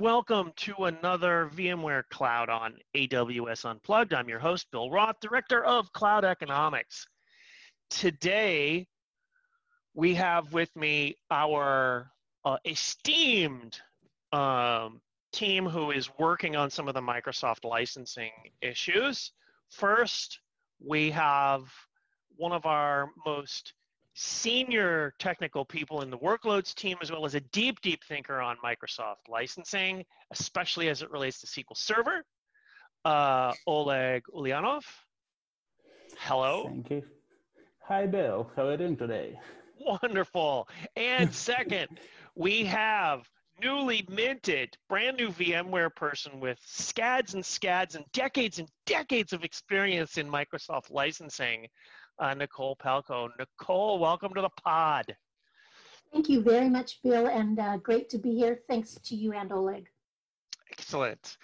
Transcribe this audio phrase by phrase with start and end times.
[0.00, 4.14] welcome to another VMware Cloud on AWS Unplugged.
[4.14, 7.06] I'm your host, Bill Roth, Director of Cloud Economics.
[7.90, 8.86] Today,
[9.92, 12.10] we have with me our
[12.46, 13.78] uh, esteemed
[14.32, 15.02] um,
[15.34, 18.32] team who is working on some of the Microsoft licensing
[18.62, 19.32] issues.
[19.68, 20.40] First,
[20.82, 21.70] we have
[22.36, 23.74] one of our most
[24.22, 28.56] senior technical people in the workloads team, as well as a deep, deep thinker on
[28.62, 32.22] Microsoft licensing, especially as it relates to SQL Server,
[33.06, 34.82] uh, Oleg Ulyanov.
[36.18, 36.64] Hello.
[36.66, 37.02] Thank you.
[37.88, 38.50] Hi, Bill.
[38.54, 39.40] How are you doing today?
[39.80, 40.68] Wonderful.
[40.96, 41.88] And second,
[42.34, 43.26] we have
[43.62, 49.44] newly minted, brand new VMware person with scads and scads and decades and decades of
[49.44, 51.68] experience in Microsoft licensing,
[52.20, 53.28] uh, Nicole Palco.
[53.38, 55.16] Nicole, welcome to the pod.
[56.12, 58.60] Thank you very much, Bill, and uh, great to be here.
[58.68, 59.88] Thanks to you and Oleg.
[60.72, 61.36] Excellent.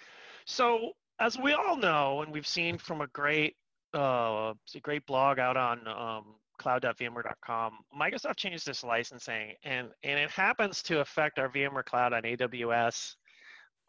[0.45, 3.55] So, as we all know, and we've seen from a great,
[3.95, 10.29] uh, a great blog out on um, cloud.vmware.com, Microsoft changed this licensing, and and it
[10.29, 13.15] happens to affect our VMware Cloud on AWS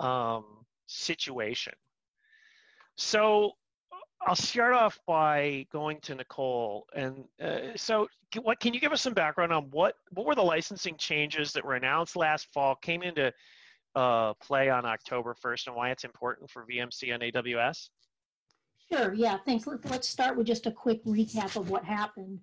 [0.00, 0.44] um,
[0.86, 1.72] situation.
[2.97, 3.53] So
[4.27, 8.08] I'll start off by going to Nicole, and uh, so
[8.42, 11.64] what can you give us some background on what what were the licensing changes that
[11.64, 13.33] were announced last fall, came into
[13.94, 17.88] uh, play on October 1st, and why it's important for VMC on AWS?
[18.91, 19.12] Sure.
[19.12, 19.38] Yeah.
[19.44, 19.66] Thanks.
[19.66, 22.41] Let's start with just a quick recap of what happened.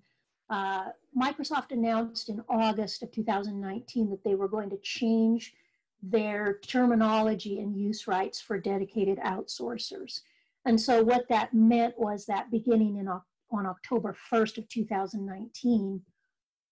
[0.48, 5.54] Uh, Microsoft announced in August of 2019 that they were going to change
[6.02, 10.20] their terminology and use rights for dedicated outsourcers.
[10.66, 16.02] And so what that meant was that beginning in, on October 1st of 2019,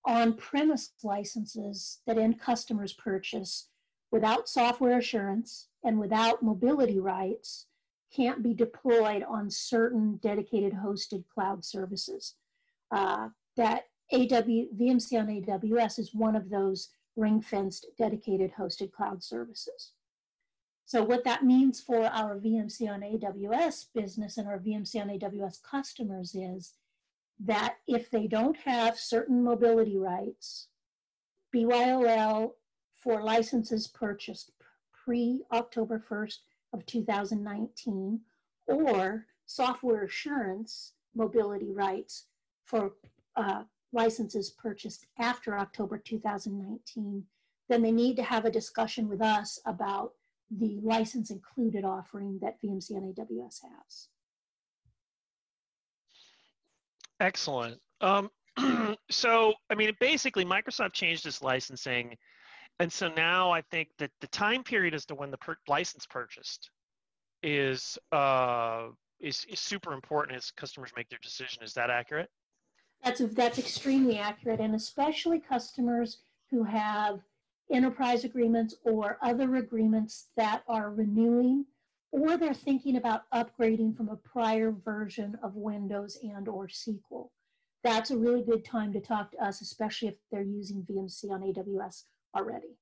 [0.05, 3.69] on-premise licenses that end customers purchase
[4.11, 7.67] without software assurance and without mobility rights
[8.15, 12.35] can't be deployed on certain dedicated hosted cloud services.
[12.91, 19.93] Uh, that AW, VMC on AWS is one of those ring-fenced dedicated hosted cloud services.
[20.87, 25.63] So what that means for our VMC on AWS business and our VMC on AWS
[25.63, 26.75] customers is
[27.41, 30.69] that if they don't have certain mobility rights,
[31.55, 32.53] BYOL
[32.97, 34.53] for licenses purchased
[34.93, 36.39] pre-October 1st
[36.73, 38.21] of 2019,
[38.67, 42.27] or software assurance mobility rights
[42.65, 42.93] for
[43.37, 43.63] uh,
[43.93, 47.25] licenses purchased after October 2019,
[47.69, 50.13] then they need to have a discussion with us about
[50.59, 54.09] the license included offering that VMC on AWS has.
[57.21, 57.81] Excellent.
[58.01, 58.31] Um,
[59.11, 62.17] so, I mean, basically, Microsoft changed its licensing.
[62.81, 66.07] And so now I think that the time period as to when the per- license
[66.07, 66.71] purchased
[67.43, 68.89] is, uh,
[69.21, 71.63] is, is super important as customers make their decision.
[71.63, 72.29] Is that accurate?
[73.05, 76.19] That's, that's extremely accurate, and especially customers
[76.51, 77.21] who have
[77.73, 81.65] enterprise agreements or other agreements that are renewing
[82.15, 87.29] or they're thinking about upgrading from a prior version of Windows and or SQL.
[87.83, 91.43] That's a really good time to talk to us, especially if they're using VMC on
[91.43, 92.05] AWS
[92.37, 92.79] already.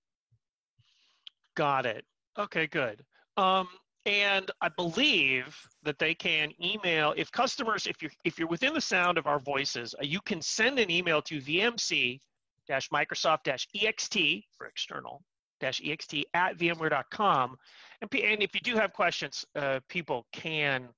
[1.57, 2.05] Got it.
[2.39, 3.03] Okay, good.
[3.39, 3.69] Um,
[4.05, 8.81] and I believe that they can email if customers, if you're if you're within the
[8.81, 12.21] sound of our voices, uh, you can send an email to VMC
[12.69, 15.23] dash Microsoft dash ext for external
[15.61, 17.57] dash ext at VMware.com,
[18.01, 20.89] and and if you do have questions, uh, people can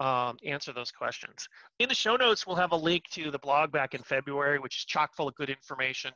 [0.00, 1.48] um, answer those questions.
[1.78, 4.76] In the show notes, we'll have a link to the blog back in February, which
[4.78, 6.12] is chock full of good information,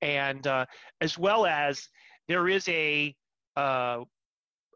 [0.00, 0.64] and uh,
[1.00, 1.88] as well as
[2.28, 3.14] there is a
[3.56, 4.00] uh,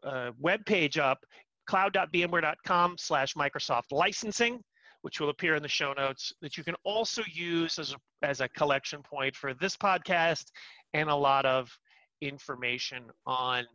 [0.03, 1.19] uh, web page up,
[1.67, 4.61] cloud.vmware.com slash Microsoft licensing,
[5.01, 8.41] which will appear in the show notes, that you can also use as a, as
[8.41, 10.45] a collection point for this podcast
[10.93, 11.69] and a lot of
[12.21, 13.65] information on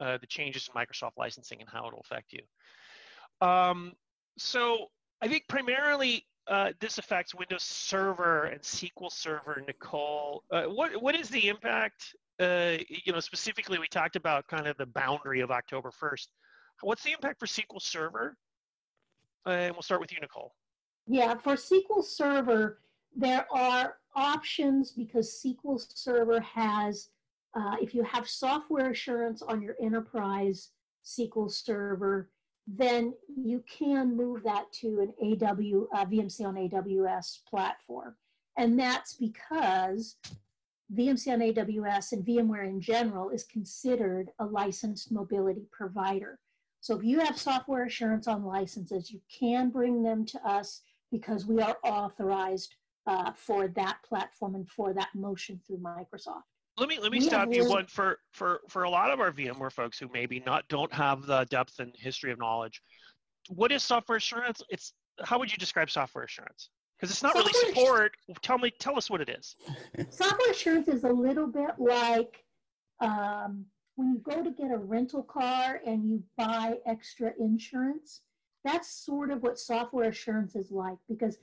[0.00, 3.46] uh, the changes in Microsoft licensing and how it will affect you.
[3.46, 3.92] Um,
[4.38, 4.86] so
[5.20, 9.62] I think primarily uh, this affects Windows Server and SQL Server.
[9.66, 14.66] Nicole, uh, what what is the impact uh, you know, specifically we talked about kind
[14.66, 16.26] of the boundary of October 1st.
[16.80, 18.34] What's the impact for SQL Server?
[19.46, 20.52] And we'll start with you, Nicole.
[21.12, 22.78] Yeah, for SQL Server,
[23.16, 27.08] there are options because SQL Server has,
[27.56, 30.68] uh, if you have software assurance on your enterprise
[31.04, 32.30] SQL Server,
[32.68, 38.14] then you can move that to an AW, uh, VMC on AWS platform.
[38.56, 40.14] And that's because
[40.94, 46.38] VMC on AWS and VMware in general is considered a licensed mobility provider.
[46.80, 51.46] So if you have software assurance on licenses, you can bring them to us because
[51.46, 52.76] we are authorized
[53.06, 56.42] uh, for that platform and for that motion through Microsoft.
[56.78, 59.32] Let me let me we stop you one for for for a lot of our
[59.32, 62.80] VMware folks who maybe not don't have the depth and history of knowledge.
[63.48, 64.62] What is software assurance?
[64.70, 66.70] It's how would you describe software assurance?
[66.96, 68.12] Because it's not software really support.
[68.42, 69.56] Tell me, tell us what it is.
[70.10, 72.44] Software assurance is a little bit like
[73.00, 73.64] um,
[73.96, 78.20] when you go to get a rental car and you buy extra insurance.
[78.64, 81.38] That's sort of what software assurance is like because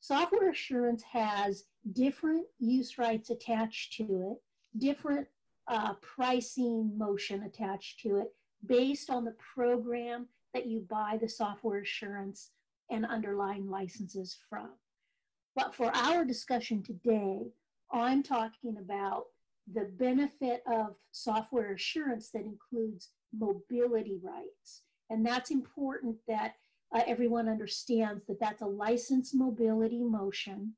[0.00, 4.42] software assurance has different use rights attached to it,
[4.78, 5.28] different
[5.68, 8.32] uh, pricing motion attached to it
[8.66, 12.50] based on the program that you buy the software assurance
[12.90, 14.70] and underlying licenses from.
[15.54, 17.46] But for our discussion today,
[17.92, 19.24] I'm talking about
[19.72, 24.82] the benefit of software assurance that includes mobility rights.
[25.10, 26.54] And that's important that
[26.94, 30.74] uh, everyone understands that that's a licensed mobility motion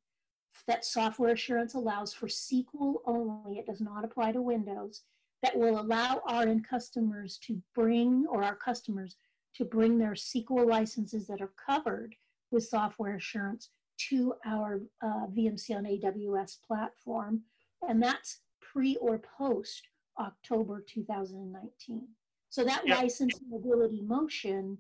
[0.67, 3.59] that software assurance allows for SQL only.
[3.59, 5.03] It does not apply to Windows.
[5.43, 9.15] That will allow our end customers to bring, or our customers
[9.55, 12.15] to bring their SQL licenses that are covered
[12.51, 13.71] with software assurance
[14.09, 17.43] to our uh, VMC on AWS platform,
[17.89, 19.83] and that's pre or post
[20.19, 22.09] October 2019.
[22.51, 22.99] So that yep.
[22.99, 24.79] license mobility motion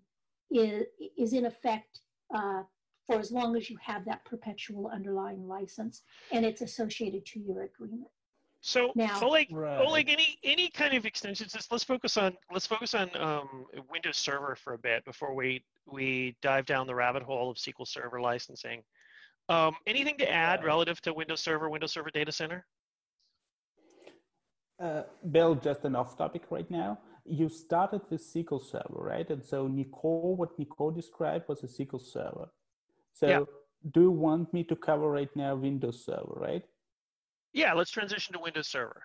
[0.50, 0.84] is,
[1.16, 2.00] is in effect
[2.34, 2.62] uh,
[3.06, 7.62] for as long as you have that perpetual underlying license and it's associated to your
[7.62, 8.08] agreement.
[8.60, 9.80] So now, Oleg, right.
[9.86, 11.54] Oleg, any any kind of extensions?
[11.70, 16.36] Let's focus on let's focus on um, Windows Server for a bit before we we
[16.42, 18.82] dive down the rabbit hole of SQL Server licensing.
[19.48, 22.66] Um, anything to add relative to Windows Server, Windows Server Data Center?
[24.80, 26.98] Uh, Bill, just an off topic right now.
[27.28, 29.28] You started with SQL Server, right?
[29.30, 32.48] And so Nicole, what Nicole described was a SQL Server.
[33.12, 33.44] So yeah.
[33.92, 36.64] do you want me to cover right now Windows Server, right?
[37.52, 39.02] Yeah, let's transition to Windows Server.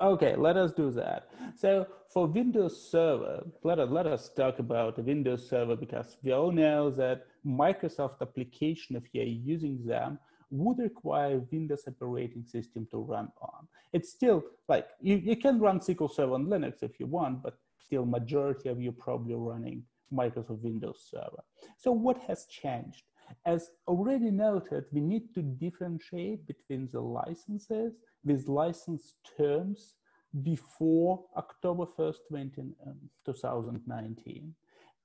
[0.00, 1.30] Okay, let us do that.
[1.56, 6.32] So for Windows Server, let us, let us talk about the Windows Server because we
[6.32, 10.18] all know that Microsoft application, if you're using them,
[10.50, 13.66] would require Windows operating system to run on.
[13.92, 17.58] It's still like, you, you can run SQL Server on Linux if you want, but
[17.78, 19.82] still majority of you probably running
[20.12, 21.42] Microsoft Windows Server.
[21.76, 23.02] So what has changed?
[23.44, 27.94] As already noted, we need to differentiate between the licenses
[28.24, 29.94] with license terms
[30.42, 32.94] before October 1st, 20, um,
[33.24, 34.54] 2019.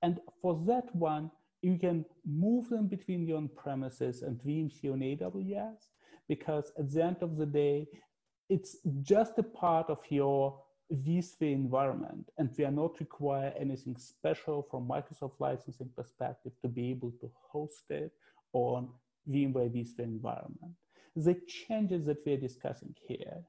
[0.04, 5.90] And for that one, you can move them between your on-premises and VMC on AWS
[6.28, 7.88] because at the end of the day,
[8.50, 10.62] it's just a part of your
[10.92, 16.90] vSphere environment and we are not require anything special from Microsoft licensing perspective to be
[16.90, 18.12] able to host it
[18.52, 18.90] on
[19.30, 20.74] VMware vSphere environment
[21.16, 23.42] the changes that we're discussing here,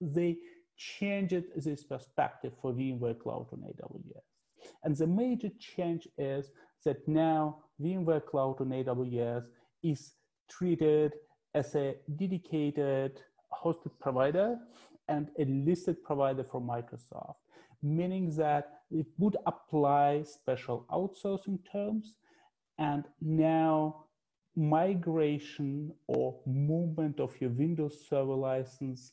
[0.00, 0.36] they
[0.76, 4.70] changed this perspective for VMware Cloud on AWS.
[4.82, 6.50] And the major change is
[6.86, 9.44] that now VMware Cloud on AWS
[9.82, 10.14] is
[10.48, 11.12] treated
[11.54, 13.20] as a dedicated
[13.52, 14.56] hosted provider
[15.08, 17.36] and a listed provider for Microsoft,
[17.82, 22.16] meaning that it would apply special outsourcing terms.
[22.78, 24.06] And now
[24.54, 29.12] migration or movement of your Windows Server license,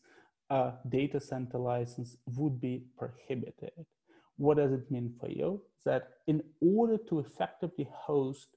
[0.50, 3.86] uh, data center license would be prohibited.
[4.37, 5.61] What does it mean for you?
[5.85, 8.47] That in order to effectively host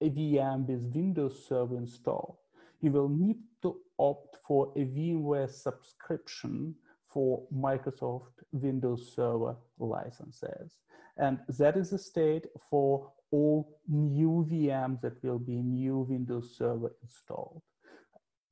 [0.00, 2.36] a VM with Windows Server installed,
[2.80, 6.74] you will need to opt for a VMware subscription
[7.08, 10.76] for Microsoft Windows Server licenses.
[11.16, 16.92] And that is the state for all new VMs that will be new Windows Server
[17.02, 17.62] installed.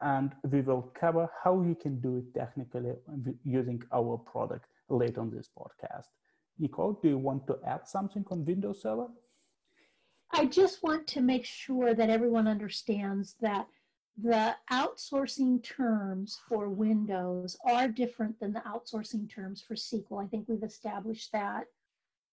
[0.00, 2.92] And we will cover how you can do it technically
[3.44, 6.08] using our product later on this podcast.
[6.58, 9.08] Nicole, do you want to add something on Windows Server?
[10.30, 13.66] I just want to make sure that everyone understands that
[14.16, 20.24] the outsourcing terms for Windows are different than the outsourcing terms for SQL.
[20.24, 21.66] I think we've established that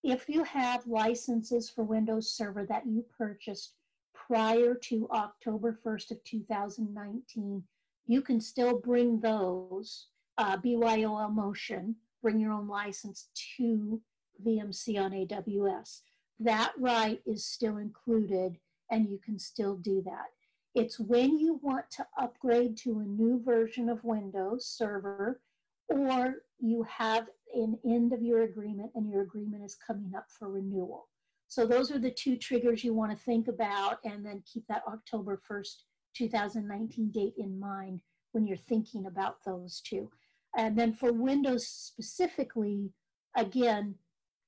[0.04, 3.74] if you have licenses for Windows Server that you purchased
[4.14, 7.64] prior to October 1st of 2019,
[8.08, 13.28] you can still bring those uh, BYOL motion, bring your own license
[13.58, 14.02] to
[14.46, 16.02] VMC on AWS.
[16.40, 18.58] That right is still included
[18.92, 20.28] and you can still do that.
[20.76, 25.42] It's when you want to upgrade to a new version of Windows Server
[25.88, 30.50] or you have an end of your agreement and your agreement is coming up for
[30.50, 31.08] renewal.
[31.48, 34.82] So those are the two triggers you want to think about and then keep that
[34.88, 35.84] October 1st,
[36.16, 40.10] 2019 date in mind when you're thinking about those two.
[40.58, 42.92] And then for Windows specifically,
[43.36, 43.96] again,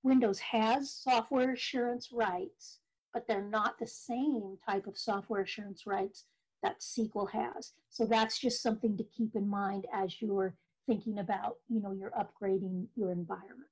[0.06, 2.80] Windows has software assurance rights,
[3.12, 6.26] but they're not the same type of software assurance rights
[6.62, 7.74] that SQL has.
[7.90, 12.12] So that's just something to keep in mind as you're thinking about, you know, you're
[12.12, 13.70] upgrading your environment.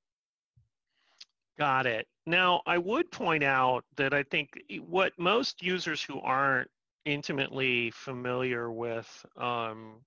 [1.59, 2.07] Got it.
[2.25, 4.49] Now, I would point out that I think
[4.87, 6.69] what most users who aren't
[7.05, 9.97] intimately familiar with um,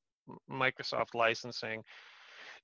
[0.50, 1.84] Microsoft licensing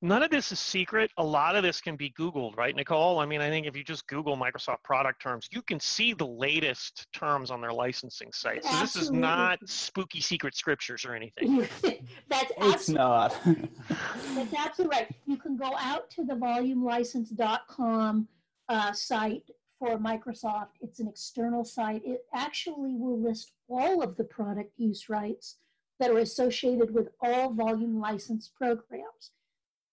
[0.03, 1.11] none of this is secret.
[1.17, 3.21] A lot of this can be Googled, right, Nicole?
[3.21, 6.27] I mean, I think if you just Google Microsoft product terms, you can see the
[6.27, 8.65] latest terms on their licensing site.
[8.65, 8.85] So Absolutely.
[8.85, 11.67] this is not spooky secret scriptures or anything.
[12.29, 13.39] That's it's not.
[14.35, 15.09] that's absolutely right.
[15.27, 18.29] You can go out to the volumelicense.com
[18.69, 20.71] uh, site for Microsoft.
[20.81, 22.03] It's an external site.
[22.05, 25.57] It actually will list all of the product use rights
[25.99, 29.31] that are associated with all volume license programs.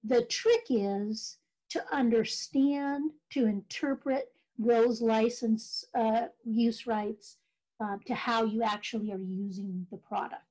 [0.03, 1.37] The trick is
[1.69, 7.37] to understand, to interpret those license uh, use rights
[7.79, 10.43] uh, to how you actually are using the product.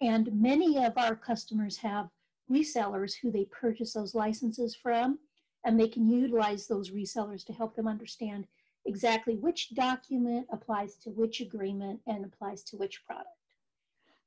[0.00, 2.10] And many of our customers have
[2.50, 5.18] resellers who they purchase those licenses from,
[5.64, 8.46] and they can utilize those resellers to help them understand
[8.84, 13.28] exactly which document applies to which agreement and applies to which product.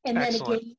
[0.05, 0.47] And Excellent.
[0.47, 0.75] then again,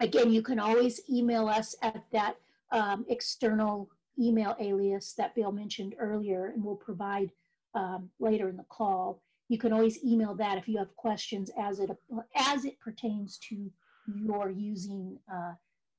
[0.00, 2.36] again, you can always email us at that
[2.72, 7.30] um, external email alias that Bill mentioned earlier and we'll provide
[7.74, 9.22] um, later in the call.
[9.48, 11.90] You can always email that if you have questions as it,
[12.34, 13.70] as it pertains to
[14.14, 15.52] your using uh,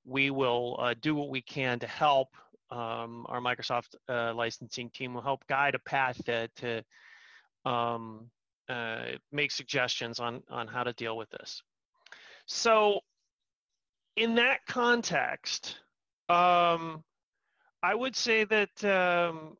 [0.05, 2.29] we will uh, do what we can to help.
[2.69, 8.29] Um, our Microsoft uh, licensing team will help guide a path to, to um,
[8.69, 11.61] uh, make suggestions on, on how to deal with this.
[12.45, 13.01] So,
[14.15, 15.77] in that context,
[16.29, 17.03] um,
[17.83, 19.57] I would say that um,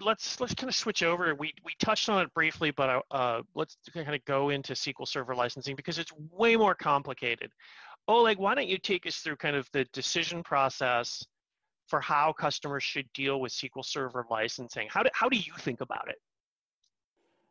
[0.00, 1.34] let's let's kind of switch over.
[1.34, 5.34] We we touched on it briefly, but uh, let's kind of go into SQL Server
[5.34, 7.50] licensing because it's way more complicated.
[8.08, 11.24] Oleg, why don't you take us through kind of the decision process
[11.86, 14.88] for how customers should deal with SQL Server licensing?
[14.90, 16.16] How do how do you think about it?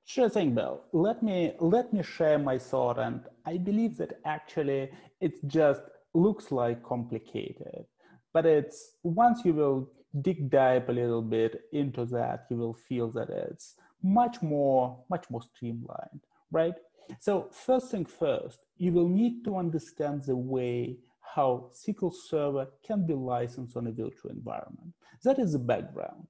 [0.05, 0.81] Sure thing, Bill.
[0.91, 5.81] Let me let me share my thought, and I believe that actually it just
[6.13, 7.85] looks like complicated,
[8.33, 13.09] but it's once you will dig dive a little bit into that, you will feel
[13.11, 16.75] that it's much more, much more streamlined, right?
[17.19, 20.97] So first thing first, you will need to understand the way
[21.35, 24.93] how SQL Server can be licensed on a virtual environment.
[25.23, 26.27] That is the background.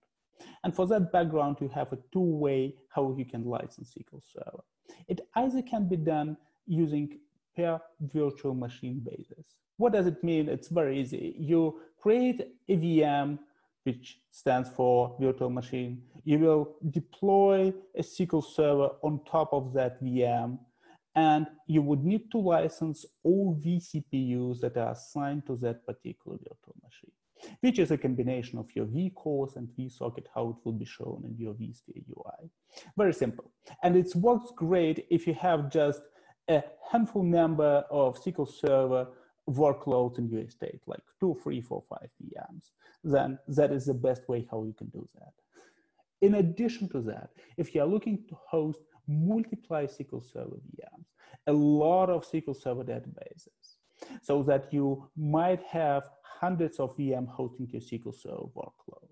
[0.63, 4.63] And for that background, you have a two-way how you can license SQL Server.
[5.07, 7.19] It either can be done using
[7.55, 9.45] per virtual machine basis.
[9.77, 10.49] What does it mean?
[10.49, 11.35] It's very easy.
[11.39, 13.39] You create a VM
[13.83, 16.01] which stands for virtual machine.
[16.23, 20.59] You will deploy a SQL server on top of that VM,
[21.15, 26.75] and you would need to license all vCPUs that are assigned to that particular virtual
[26.83, 27.11] machine,
[27.61, 31.35] which is a combination of your vCores and vSocket, how it will be shown in
[31.37, 32.49] your vSphere UI.
[32.97, 33.51] Very simple.
[33.83, 36.01] And it works great if you have just
[36.49, 39.07] a handful number of SQL Server
[39.49, 42.71] workloads in your estate, like two, three, four, five VMs,
[43.03, 45.33] then that is the best way how you can do that.
[46.21, 51.05] In addition to that, if you are looking to host multiply SQL Server VMs,
[51.47, 53.77] a lot of SQL Server databases,
[54.21, 59.09] so that you might have hundreds of VM hosting your SQL Server workload.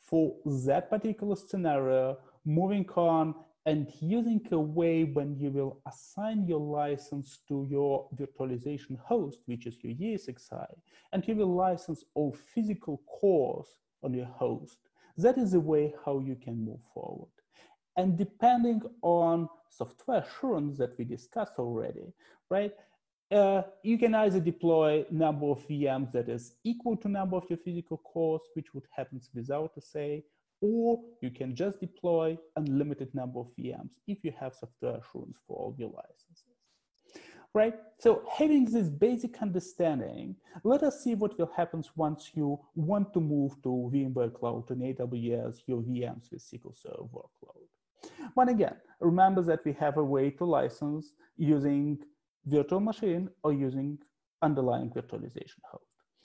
[0.00, 0.34] For
[0.66, 3.34] that particular scenario, moving on
[3.64, 9.66] and using a way when you will assign your license to your virtualization host, which
[9.66, 10.66] is your ESXi,
[11.12, 13.68] and you will license all physical cores
[14.02, 14.78] on your host.
[15.16, 17.30] That is the way how you can move forward.
[17.96, 22.12] And depending on software assurance that we discussed already,
[22.50, 22.72] right?
[23.30, 27.58] Uh, you can either deploy number of VMs that is equal to number of your
[27.58, 30.16] physical cores, which would happen without SA,
[30.62, 35.56] or you can just deploy unlimited number of VMs if you have software assurance for
[35.56, 36.44] all your licenses.
[37.54, 43.12] Right, so having this basic understanding, let us see what will happen once you want
[43.12, 47.68] to move to VMware Cloud and AWS, your VMs with SQL Server workload.
[48.34, 51.98] But again, remember that we have a way to license using
[52.46, 53.98] virtual machine or using
[54.40, 55.84] underlying virtualization host.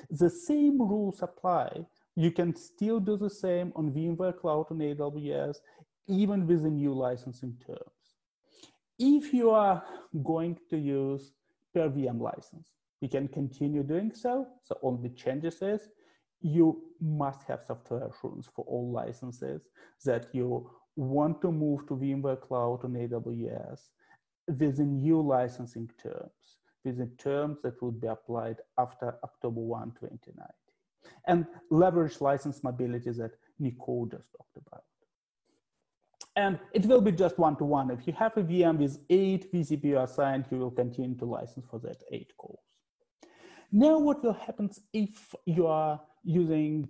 [0.10, 1.86] The same rules apply.
[2.17, 5.57] You can still do the same on VMware Cloud and AWS,
[6.07, 8.15] even with the new licensing terms.
[8.97, 9.83] If you are
[10.24, 11.33] going to use
[11.75, 12.71] per VM license,
[13.01, 14.47] you can continue doing so.
[14.63, 15.89] So only changes is
[16.41, 19.62] you must have software assurance for all licenses
[20.03, 23.89] that you want to move to VMware Cloud on AWS
[24.47, 29.91] with the new licensing terms, with the terms that would be applied after October 1,
[30.00, 30.66] 2019,
[31.27, 34.83] and leverage license mobility that Nicole just talked about.
[36.35, 37.89] And it will be just one-to-one.
[37.89, 41.79] If you have a VM with eight vCPU assigned, you will continue to license for
[41.79, 42.59] that eight cores.
[43.71, 46.89] Now what will happen if you are using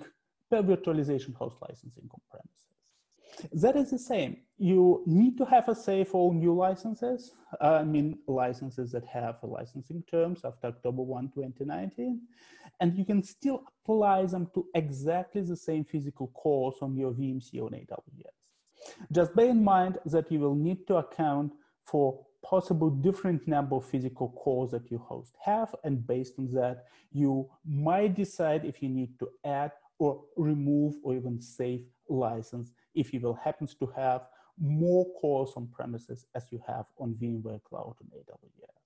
[0.52, 2.67] per virtualization host licensing on-premise?
[3.54, 4.38] That is the same.
[4.58, 7.34] You need to have SA for all new licenses.
[7.62, 12.22] Uh, I mean, licenses that have licensing terms after October 1, 2019.
[12.80, 17.62] And you can still apply them to exactly the same physical cores on your VMC
[17.62, 18.38] on AWS.
[19.12, 21.54] Just bear in mind that you will need to account
[21.84, 25.74] for possible different number of physical cores that your host have.
[25.84, 31.16] And based on that, you might decide if you need to add or remove or
[31.16, 34.22] even save license if you will happens to have
[34.60, 38.78] more cores on premises as you have on VMware Cloud on AWS.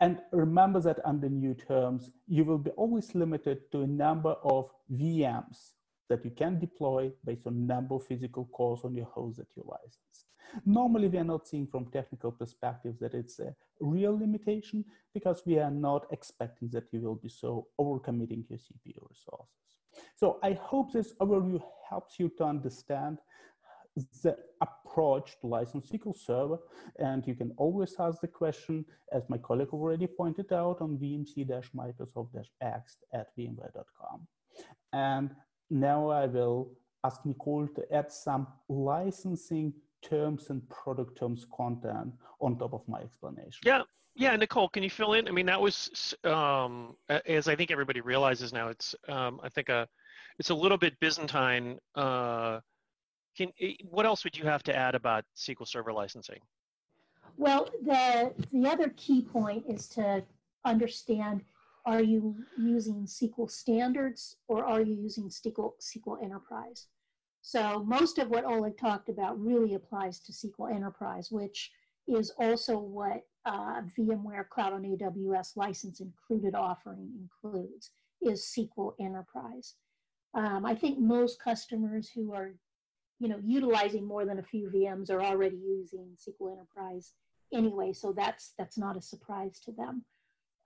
[0.00, 4.70] And remember that under new terms, you will be always limited to a number of
[4.92, 5.72] VMs
[6.08, 9.64] that you can deploy based on number of physical cores on your host that you
[9.66, 10.24] license.
[10.64, 15.58] Normally, we are not seeing from technical perspective that it's a real limitation because we
[15.58, 19.77] are not expecting that you will be so overcommitting your CPU resources.
[20.16, 23.18] So I hope this overview helps you to understand
[24.22, 26.58] the approach to license SQL Server.
[26.98, 32.96] And you can always ask the question, as my colleague already pointed out, on vmc-microsoft-x
[33.12, 34.26] at vmware.com.
[34.92, 35.30] And
[35.70, 36.72] now I will
[37.04, 39.72] ask Nicole to add some licensing
[40.02, 43.62] terms and product terms content on top of my explanation.
[43.64, 43.82] Yeah,
[44.18, 45.28] yeah, Nicole, can you fill in?
[45.28, 48.68] I mean, that was um, as I think everybody realizes now.
[48.68, 49.86] It's um, I think a
[50.40, 51.78] it's a little bit Byzantine.
[51.94, 52.58] Uh,
[53.36, 53.52] can
[53.88, 56.40] what else would you have to add about SQL Server licensing?
[57.36, 60.24] Well, the the other key point is to
[60.64, 61.44] understand:
[61.86, 66.88] Are you using SQL standards or are you using SQL SQL Enterprise?
[67.40, 71.70] So most of what Oleg talked about really applies to SQL Enterprise, which
[72.08, 77.90] is also what uh, VMware Cloud on AWS license included offering includes
[78.22, 79.74] is SQL Enterprise.
[80.34, 82.50] Um, I think most customers who are,
[83.18, 87.12] you know, utilizing more than a few VMs are already using SQL Enterprise
[87.52, 90.04] anyway, so that's that's not a surprise to them.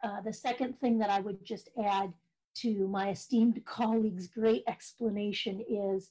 [0.03, 2.13] Uh, the second thing that I would just add
[2.57, 6.11] to my esteemed colleague's great explanation is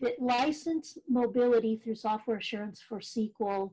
[0.00, 3.72] that license mobility through software assurance for SQL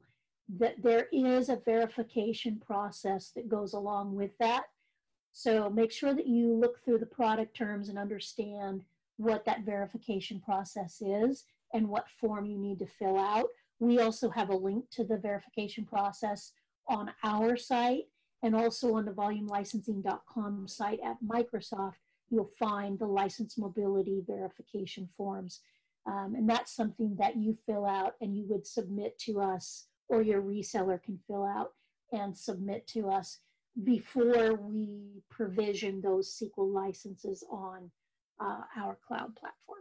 [0.57, 4.65] that there is a verification process that goes along with that.
[5.31, 8.83] So make sure that you look through the product terms and understand
[9.17, 13.47] what that verification process is and what form you need to fill out.
[13.79, 16.53] We also have a link to the verification process
[16.87, 18.05] on our site
[18.43, 21.95] and also on the volumelicensing.com site at Microsoft,
[22.29, 25.61] you'll find the license mobility verification forms.
[26.05, 30.21] Um, and that's something that you fill out and you would submit to us or
[30.21, 31.71] your reseller can fill out
[32.11, 33.39] and submit to us
[33.83, 37.91] before we provision those SQL licenses on
[38.39, 39.79] uh, our cloud platform.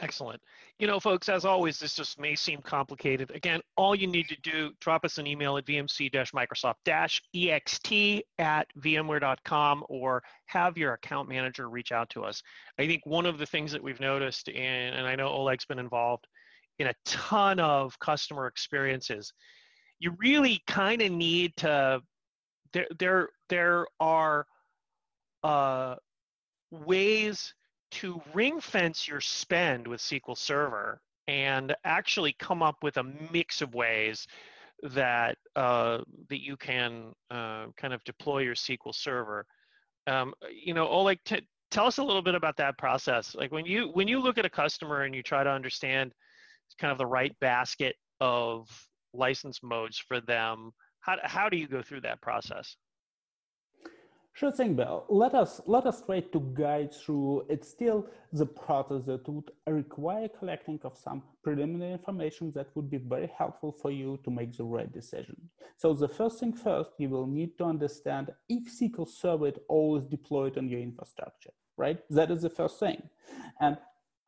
[0.00, 0.40] Excellent.
[0.78, 3.32] You know, folks, as always, this just may seem complicated.
[3.34, 10.22] Again, all you need to do, drop us an email at vmc-microsoft-ext at vmware.com or
[10.46, 12.40] have your account manager reach out to us.
[12.78, 15.80] I think one of the things that we've noticed, and, and I know Oleg's been
[15.80, 16.28] involved,
[16.78, 19.32] in a ton of customer experiences.
[19.98, 22.00] You really kind of need to.
[22.72, 24.46] There, there, there are
[25.42, 25.96] uh,
[26.70, 27.54] ways
[27.90, 33.62] to ring fence your spend with SQL Server and actually come up with a mix
[33.62, 34.26] of ways
[34.82, 39.44] that uh, that you can uh, kind of deploy your SQL Server.
[40.06, 43.34] Um, you know, Oleg, t- tell us a little bit about that process.
[43.34, 46.12] Like when you when you look at a customer and you try to understand
[46.78, 48.68] kind of the right basket of
[49.14, 52.76] license modes for them, how how do you go through that process?
[54.38, 55.04] Sure thing, Bill.
[55.08, 57.44] Let us let us try to guide through.
[57.48, 62.98] It's still the process that would require collecting of some preliminary information that would be
[62.98, 65.36] very helpful for you to make the right decision.
[65.76, 70.04] So the first thing first, you will need to understand if SQL Server is always
[70.04, 71.98] deployed on your infrastructure, right?
[72.08, 73.02] That is the first thing.
[73.60, 73.76] And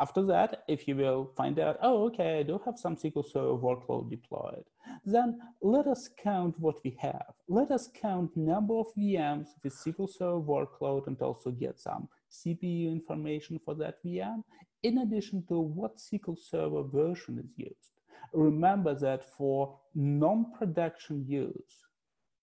[0.00, 3.52] after that, if you will find out, oh, okay, I do have some SQL Server
[3.52, 4.64] workload deployed,
[5.04, 7.34] then let us count what we have.
[7.48, 12.90] Let us count number of VMs with SQL Server workload and also get some CPU
[12.90, 14.42] information for that VM,
[14.82, 17.92] in addition to what SQL Server version is used.
[18.32, 21.84] Remember that for non-production use,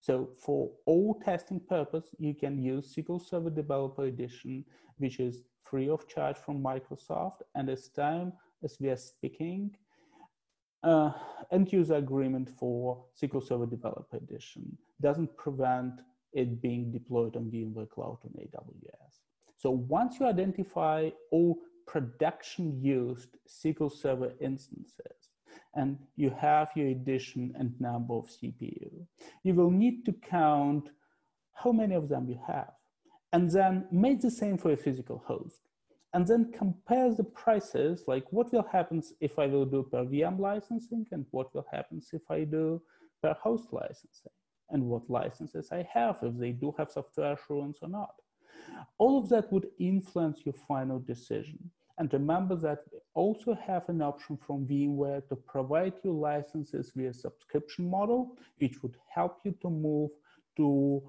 [0.07, 4.63] so for all testing purpose, you can use SQL Server Developer Edition,
[4.99, 7.41] which is free of charge from Microsoft.
[7.55, 8.31] And as time
[8.63, 9.75] as we are speaking,
[10.81, 11.11] uh,
[11.51, 15.99] end user agreement for SQL Server Developer Edition doesn't prevent
[16.31, 19.13] it being deployed on VMware Cloud on AWS.
[19.57, 25.26] So once you identify all production used SQL Server instances
[25.77, 28.89] and you have your edition and number of CPU,
[29.43, 30.89] you will need to count
[31.53, 32.73] how many of them you have
[33.31, 35.61] and then make the same for a physical host.
[36.13, 40.39] And then compare the prices, like what will happen if I will do per VM
[40.39, 42.81] licensing and what will happen if I do
[43.21, 44.31] per host licensing
[44.71, 48.15] and what licenses I have, if they do have software assurance or not.
[48.97, 51.69] All of that would influence your final decision.
[51.97, 57.13] And remember that we also have an option from VMware to provide you licenses via
[57.13, 60.11] subscription model, which would help you to move
[60.57, 61.01] to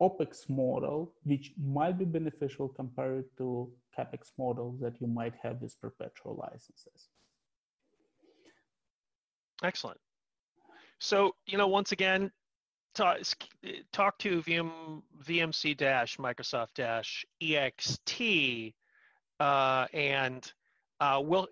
[0.00, 5.80] OPEX model, which might be beneficial compared to CAPEX model that you might have with
[5.80, 7.08] perpetual licenses.
[9.64, 9.98] Excellent.
[10.98, 12.30] So, you know, once again,
[12.94, 13.18] talk,
[13.92, 15.76] talk to VM, VMC
[19.40, 20.50] uh, and
[21.00, 21.46] uh, we'll,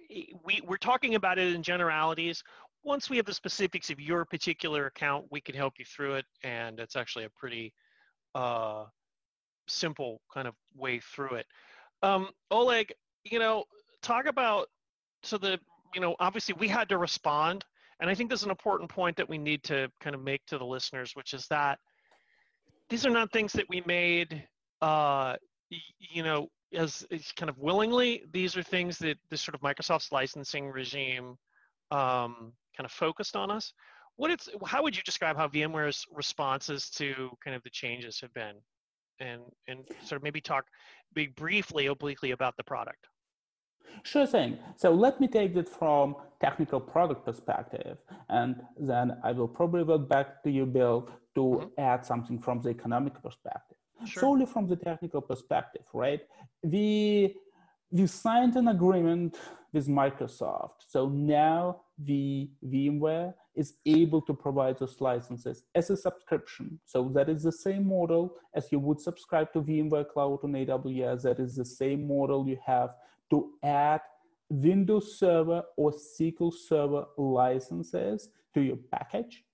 [0.45, 2.43] we, we're talking about it in generalities.
[2.83, 6.25] Once we have the specifics of your particular account, we can help you through it,
[6.43, 7.73] and it's actually a pretty
[8.35, 8.85] uh,
[9.69, 11.47] simple kind of way through it.
[12.03, 12.93] Um, Oleg,
[13.25, 13.65] you know,
[14.03, 14.69] talk about
[15.23, 15.59] so the
[15.95, 17.65] you know obviously we had to respond,
[18.01, 20.59] and I think there's an important point that we need to kind of make to
[20.59, 21.79] the listeners, which is that
[22.91, 24.47] these are not things that we made,
[24.83, 25.37] uh,
[25.99, 28.25] you know, as, as kind of willingly.
[28.33, 31.37] These are things that this sort of Microsoft's licensing regime
[31.91, 33.73] um, kind of focused on us
[34.17, 38.33] what it's how would you describe how VMware's responses to kind of the changes have
[38.35, 38.57] been,
[39.21, 40.67] and and sort of maybe talk,
[41.15, 43.07] be briefly obliquely about the product.
[44.03, 44.59] Sure thing.
[44.77, 50.09] So let me take it from technical product perspective, and then I will probably revert
[50.09, 51.81] back to you, Bill, to mm-hmm.
[51.81, 53.74] add something from the economic perspective.
[54.07, 54.21] Sure.
[54.21, 56.21] Solely from the technical perspective, right?
[56.63, 57.37] We
[57.91, 59.37] we signed an agreement
[59.73, 60.79] with Microsoft.
[60.89, 66.81] So now the VMware is able to provide those licenses as a subscription.
[66.85, 71.23] So that is the same model as you would subscribe to VMware Cloud on AWS.
[71.23, 72.95] That is the same model you have
[73.31, 74.01] to add
[74.51, 79.45] Windows Server or SQL Server licenses to your package.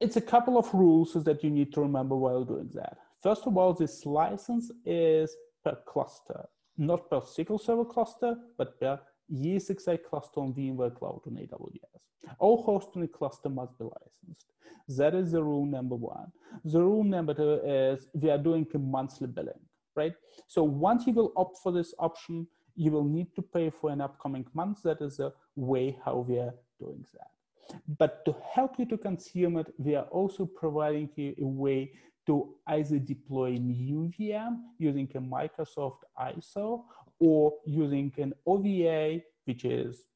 [0.00, 2.98] It's a couple of rules that you need to remember while doing that.
[3.26, 5.34] First of all, this license is
[5.64, 6.44] per cluster,
[6.78, 9.00] not per SQL Server cluster, but per
[9.34, 12.30] ESXi cluster on VMware Cloud on AWS.
[12.38, 14.52] All hosts in a cluster must be licensed.
[14.96, 16.30] That is the rule number one.
[16.64, 19.58] The rule number two is we are doing a monthly billing,
[19.96, 20.14] right?
[20.46, 24.02] So once you will opt for this option, you will need to pay for an
[24.02, 24.84] upcoming month.
[24.84, 27.80] That is the way how we are doing that.
[27.98, 31.90] But to help you to consume it, we are also providing you a way
[32.26, 36.84] to either deploy a new VM using a Microsoft ISO
[37.20, 40.06] or using an OVA, which is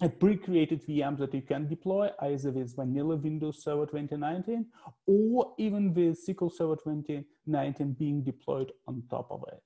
[0.00, 4.66] a pre-created VM that you can deploy either with vanilla Windows Server 2019
[5.06, 9.62] or even with SQL Server 2019 being deployed on top of it.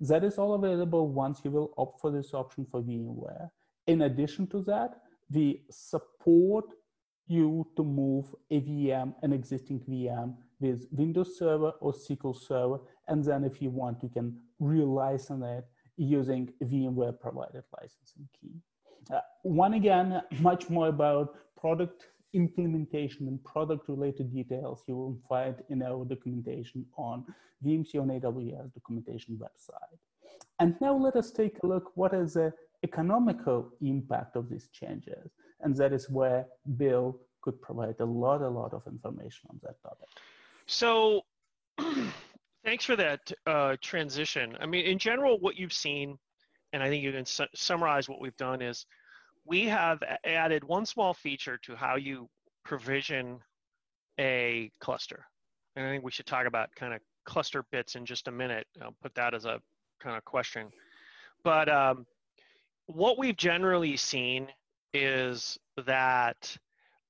[0.00, 3.50] That is all available once you will opt for this option for VMware.
[3.86, 6.66] In addition to that, we support
[7.26, 12.78] you to move a VM, an existing VM with Windows Server or SQL Server.
[13.08, 15.64] And then if you want, you can relicense it
[15.96, 18.54] using VMware provided licensing key.
[19.12, 25.56] Uh, one again, much more about product implementation and product related details you will find
[25.68, 27.24] in our documentation on
[27.64, 29.98] VMC on AWS documentation website.
[30.58, 32.52] And now let us take a look what is the
[32.84, 35.30] economical impact of these changes.
[35.60, 36.46] And that is where
[36.76, 40.08] Bill could provide a lot, a lot of information on that topic.
[40.66, 41.22] So
[42.64, 44.56] thanks for that uh, transition.
[44.60, 46.18] I mean, in general, what you've seen,
[46.72, 48.86] and I think you can su summarize what we've done is
[49.44, 52.28] we have added one small feature to how you
[52.64, 53.40] provision
[54.18, 55.26] a cluster.
[55.74, 58.66] And I think we should talk about kind of cluster bits in just a minute.
[58.80, 59.60] I'll put that as a
[60.00, 60.68] kind of question.
[61.44, 62.06] But um,
[62.86, 64.48] what we've generally seen
[64.94, 66.56] is that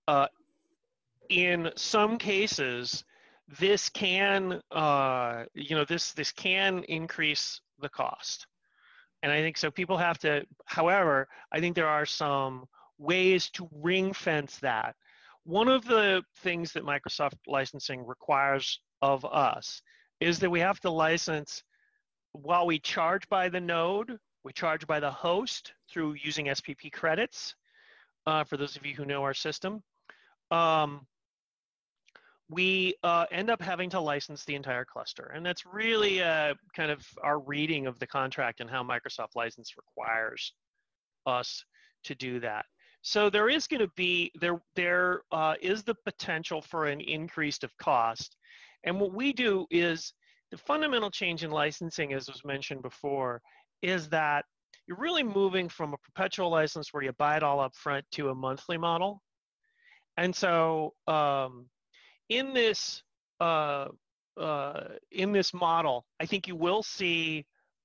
[0.08, 0.26] uh,
[1.28, 3.04] in some cases,
[3.58, 8.46] this can, uh, you know, this this can increase the cost.
[9.22, 12.64] And I think so people have to, however, I think there are some
[12.98, 14.96] ways to ring fence that.
[15.44, 19.82] One of the things that Microsoft licensing requires of us
[20.20, 21.62] is that we have to license
[22.32, 27.54] while we charge by the node, we charge by the host through using SPP credits,
[28.26, 29.82] uh, for those of you who know our system.
[30.50, 31.06] Um,
[32.52, 35.32] we uh, end up having to license the entire cluster.
[35.34, 39.72] And that's really uh, kind of our reading of the contract and how Microsoft license
[39.76, 40.52] requires
[41.26, 41.64] us
[42.04, 42.66] to do that.
[43.00, 47.58] So there is going to be, there, there uh, is the potential for an increase
[47.62, 48.36] of cost.
[48.84, 50.12] And what we do is
[50.50, 53.40] the fundamental change in licensing, as was mentioned before,
[53.80, 54.44] is that
[54.86, 58.28] you're really moving from a perpetual license where you buy it all up front to
[58.28, 59.22] a monthly model.
[60.16, 61.66] And so um,
[62.32, 63.02] in this
[63.40, 63.88] uh,
[64.40, 67.44] uh, in this model, I think you will see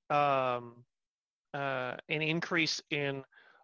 [0.09, 0.83] um,
[1.53, 3.23] uh, an increase in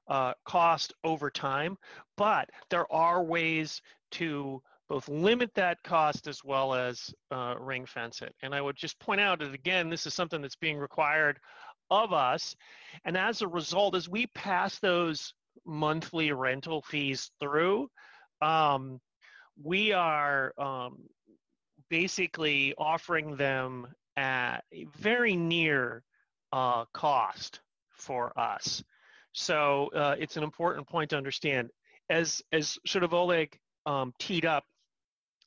[0.09, 1.77] uh, cost over time,
[2.17, 8.21] but there are ways to both limit that cost as well as uh, ring fence
[8.21, 8.35] it.
[8.41, 11.39] And I would just point out that again, this is something that's being required
[11.89, 12.55] of us.
[13.05, 15.33] And as a result, as we pass those
[15.65, 17.87] monthly rental fees through,
[18.41, 18.99] um,
[19.61, 20.97] we are um,
[21.89, 23.87] basically offering them
[24.17, 24.61] at
[24.97, 26.03] very near
[26.51, 27.61] uh, cost
[27.91, 28.83] for us.
[29.33, 31.69] So uh, it's an important point to understand.
[32.09, 34.63] As, as sort of Oleg um, teed up,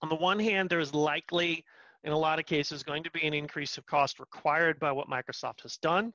[0.03, 1.64] on the one hand, there's likely,
[2.05, 5.09] in a lot of cases, going to be an increase of cost required by what
[5.09, 6.12] Microsoft has done.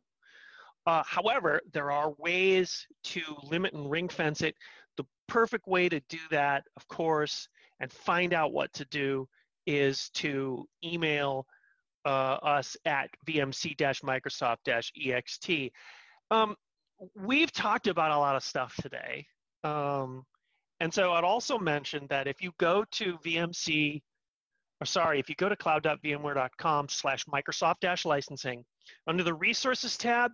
[0.85, 4.55] Uh, however, there are ways to limit and ring fence it.
[4.97, 7.47] The perfect way to do that, of course,
[7.81, 9.27] and find out what to do
[9.65, 11.45] is to email
[12.05, 15.71] uh, us at vmc-microsoft-ext.
[16.29, 16.55] Um,
[17.15, 19.25] we've talked about a lot of stuff today.
[19.63, 20.23] Um,
[20.79, 24.01] and so I'd also mention that if you go to VMC,
[24.81, 28.63] or sorry, if you go to cloud.vmware.com slash Microsoft licensing,
[29.07, 30.31] under the resources tab,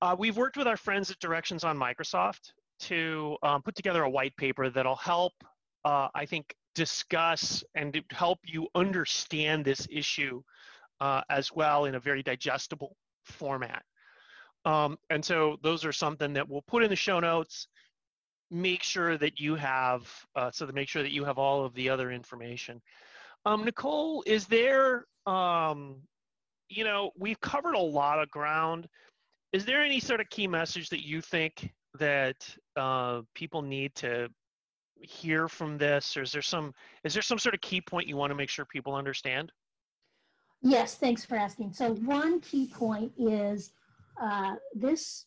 [0.00, 4.10] uh, we've worked with our friends at Directions on Microsoft to um, put together a
[4.10, 5.32] white paper that'll help,
[5.84, 10.42] uh, I think, discuss and help you understand this issue
[11.00, 13.82] uh, as well in a very digestible format.
[14.64, 17.68] Um, and so those are something that we'll put in the show notes.
[18.50, 21.74] Make sure that you have, uh, so to make sure that you have all of
[21.74, 22.80] the other information.
[23.46, 25.96] Um, Nicole, is there, um,
[26.68, 28.88] you know, we've covered a lot of ground.
[29.52, 32.36] Is there any sort of key message that you think that
[32.76, 34.28] uh, people need to
[35.00, 36.16] hear from this?
[36.16, 38.50] Or is there some is there some sort of key point you want to make
[38.50, 39.52] sure people understand?
[40.62, 41.72] Yes thanks for asking.
[41.72, 43.72] So one key point is
[44.20, 45.26] uh, this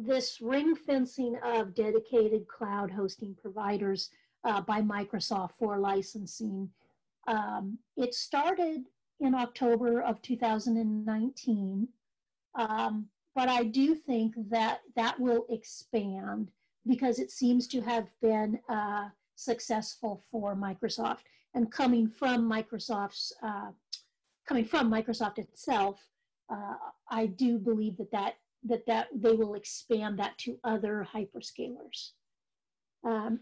[0.00, 4.10] this ring fencing of dedicated cloud hosting providers
[4.44, 6.70] uh, by microsoft for licensing
[7.26, 8.84] um, it started
[9.20, 11.88] in october of 2019
[12.54, 16.52] um, but i do think that that will expand
[16.88, 21.20] because it seems to have been uh, successful for Microsoft.
[21.54, 23.70] And coming from Microsoft's, uh,
[24.46, 26.00] coming from Microsoft itself,
[26.50, 26.74] uh,
[27.10, 32.12] I do believe that that that that they will expand that to other hyperscalers.
[33.04, 33.40] Um,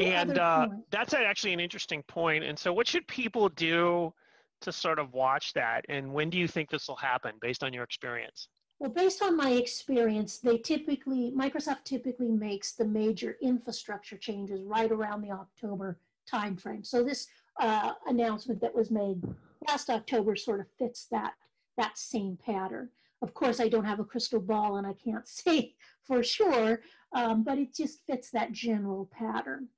[0.00, 2.44] and uh, that's actually an interesting point.
[2.44, 4.12] And so, what should people do
[4.60, 5.84] to sort of watch that?
[5.88, 8.48] And when do you think this will happen, based on your experience?
[8.80, 14.90] Well, based on my experience, they typically, Microsoft typically makes the major infrastructure changes right
[14.90, 15.98] around the October
[16.32, 16.86] timeframe.
[16.86, 17.26] So this
[17.60, 19.20] uh, announcement that was made
[19.66, 21.34] last October sort of fits that,
[21.76, 22.88] that same pattern.
[23.20, 26.80] Of course, I don't have a crystal ball and I can't say for sure,
[27.12, 29.68] um, but it just fits that general pattern.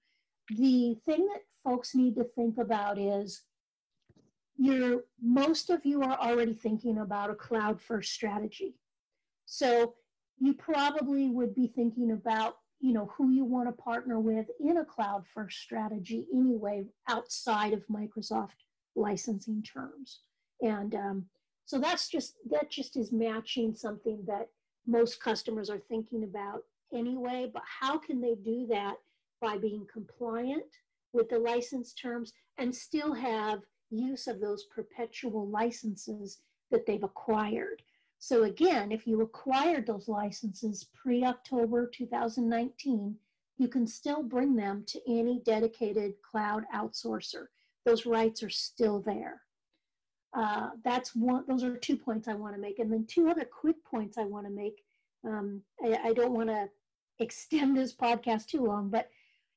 [0.50, 3.42] the thing that folks need to think about is
[4.56, 8.74] you're most of you are already thinking about a cloud first strategy.
[9.52, 9.94] So
[10.38, 14.76] you probably would be thinking about you know who you want to partner with in
[14.76, 18.60] a cloud first strategy anyway outside of microsoft
[18.94, 20.20] licensing terms.
[20.62, 21.26] And um,
[21.64, 24.48] so that's just that just is matching something that
[24.86, 26.62] most customers are thinking about
[26.94, 27.50] anyway.
[27.52, 28.98] But how can they do that
[29.42, 30.70] by being compliant
[31.12, 36.38] with the license terms and still have use of those perpetual licenses
[36.70, 37.82] that they've acquired
[38.22, 43.16] so again, if you acquired those licenses pre-October 2019,
[43.56, 47.46] you can still bring them to any dedicated cloud outsourcer.
[47.86, 49.40] Those rights are still there.
[50.34, 52.78] Uh, that's one, those are two points I want to make.
[52.78, 54.84] And then two other quick points I want to make.
[55.26, 56.68] Um, I, I don't want to
[57.20, 59.08] extend this podcast too long, but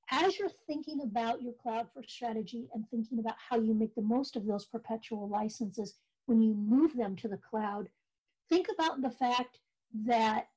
[0.10, 4.02] as you're thinking about your cloud first strategy and thinking about how you make the
[4.02, 5.96] most of those perpetual licenses
[6.28, 7.90] when you move them to the cloud,
[8.54, 9.58] think about the fact
[10.06, 10.48] that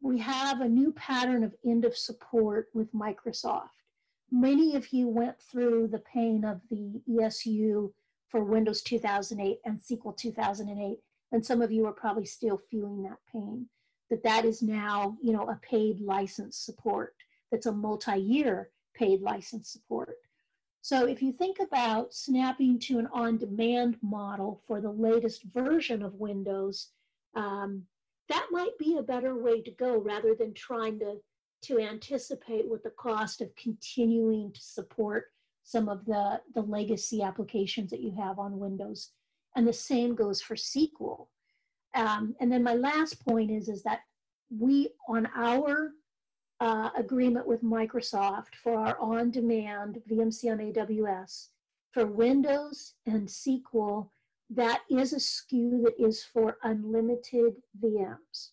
[0.00, 3.70] we have a new pattern of end of support with Microsoft.
[4.32, 7.92] Many of you went through the pain of the ESU
[8.28, 10.98] for Windows 2008 and SQL 2008,
[11.30, 13.66] and some of you are probably still feeling that pain.
[14.10, 17.14] That that is now, you know, a paid license support.
[17.52, 20.16] That's a multi-year paid license support.
[20.82, 26.14] So if you think about snapping to an on-demand model for the latest version of
[26.14, 26.88] Windows,
[27.36, 27.82] um,
[28.28, 31.16] that might be a better way to go rather than trying to
[31.62, 35.26] to anticipate what the cost of continuing to support
[35.64, 39.10] some of the, the legacy applications that you have on Windows.
[39.56, 41.26] And the same goes for SQL.
[41.94, 44.00] Um, and then my last point is, is that
[44.56, 45.92] we, on our
[46.60, 51.48] uh, agreement with Microsoft for our on-demand VMC on AWS,
[51.92, 54.08] for Windows and SQL,
[54.50, 58.50] that is a SKU that is for unlimited VMs.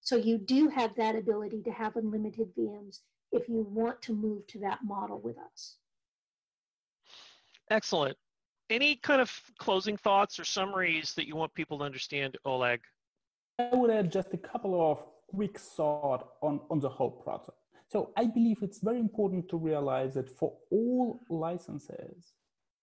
[0.00, 3.00] So you do have that ability to have unlimited VMs
[3.32, 5.76] if you want to move to that model with us.
[7.70, 8.16] Excellent.
[8.68, 12.80] Any kind of closing thoughts or summaries that you want people to understand, Oleg?
[13.58, 15.02] I would add just a couple of
[15.34, 17.54] quick thoughts on, on the whole process.
[17.88, 22.32] So I believe it's very important to realize that for all licenses,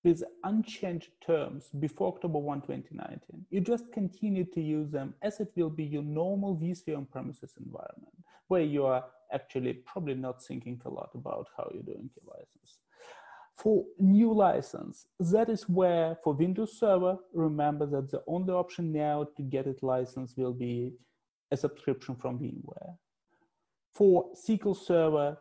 [0.03, 3.45] with unchanged terms before October 1, 2019.
[3.49, 8.15] You just continue to use them as it will be your normal vSphere on-premises environment,
[8.47, 12.79] where you are actually probably not thinking a lot about how you're doing your license.
[13.57, 19.27] For new license, that is where for Windows Server, remember that the only option now
[19.37, 20.93] to get it licensed will be
[21.51, 22.95] a subscription from VMware.
[23.93, 25.37] For SQL Server,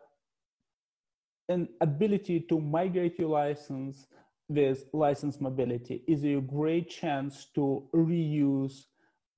[1.49, 4.07] an ability to migrate your license
[4.51, 8.87] with license mobility is a great chance to reuse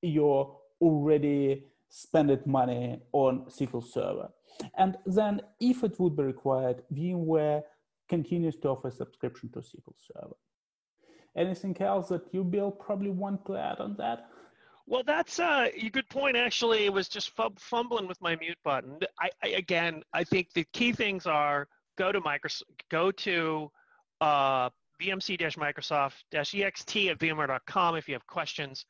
[0.00, 4.30] your already spent money on SQL Server.
[4.78, 7.62] And then if it would be required, VMware
[8.08, 10.36] continues to offer subscription to SQL Server.
[11.36, 14.30] Anything else that you, Bill, probably want to add on that?
[14.86, 16.36] Well, that's uh, a good point.
[16.36, 18.98] Actually, it was just fumbling with my mute button.
[19.20, 23.70] I, I again, I think the key things are go to Microsoft, go to
[24.20, 24.70] uh,
[25.02, 28.86] vmc-microsoft-ext at vmware.com if you have questions.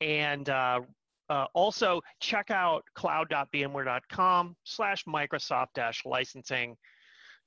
[0.00, 0.80] And uh,
[1.28, 6.76] uh, also check out cloud.vmware.com slash Microsoft licensing.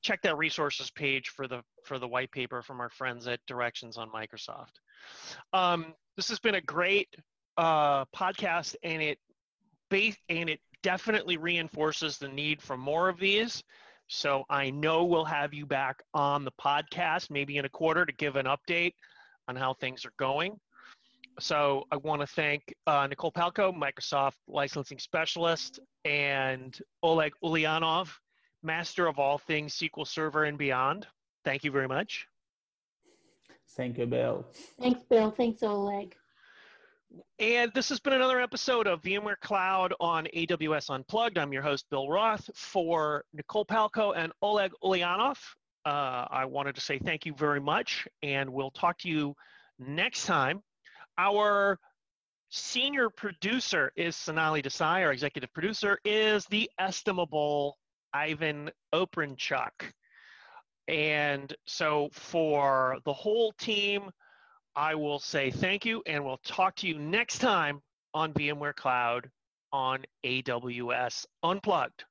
[0.02, 3.98] Check that resources page for the for the white paper from our friends at Directions
[3.98, 4.80] on Microsoft.
[5.54, 7.10] Um, this has been a great
[7.58, 9.18] uh, podcast, and it
[9.90, 13.64] base and it definitely reinforces the need for more of these.
[14.08, 18.14] So I know we'll have you back on the podcast maybe in a quarter to
[18.14, 18.94] give an update
[19.48, 20.60] on how things are going.
[21.40, 28.10] So I want to thank uh, Nicole Palko, Microsoft licensing specialist, and Oleg Ulyanov,
[28.64, 31.08] master of all things SQL Server and beyond.
[31.44, 32.26] Thank you very much.
[33.76, 34.46] Thank you, Bill.
[34.80, 35.32] Thanks, Bill.
[35.32, 36.16] Thanks, Oleg.
[37.40, 41.38] And this has been another episode of VMware Cloud on AWS Unplugged.
[41.38, 42.50] I'm your host, Bill Roth.
[42.56, 45.38] For Nicole Palko and Oleg Ulyanov,
[45.86, 49.36] uh, I wanted to say thank you very much, and we'll talk to you
[49.80, 50.62] next time.
[51.18, 51.80] Our
[52.50, 55.04] senior producer is Sonali Desai.
[55.06, 57.78] Our executive producer is the estimable
[58.14, 59.92] Ivan Oprinchuk.
[60.88, 64.10] And so for the whole team,
[64.76, 67.82] I will say thank you and we'll talk to you next time
[68.14, 69.30] on VMware Cloud
[69.72, 72.04] on AWS Unplugged.